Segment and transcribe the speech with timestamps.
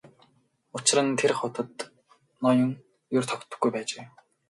[0.75, 1.71] Учир нь тэр хотод
[2.43, 2.71] ноён
[3.17, 4.05] ер тогтдоггүй байжээ.